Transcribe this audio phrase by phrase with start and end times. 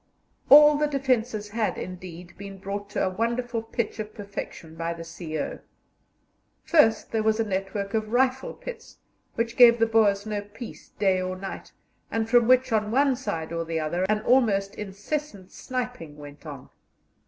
[0.49, 5.03] All the defences had, indeed, been brought to a wonderful pitch of perfection by the
[5.03, 5.59] C.O.
[6.63, 8.97] First there was a network of rifle pits,
[9.35, 11.71] which gave the Boers no peace day or night,
[12.09, 16.71] and from which on one side or the other an almost incessant sniping went on.